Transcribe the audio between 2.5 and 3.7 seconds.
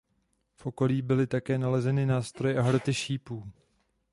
a hroty šípů.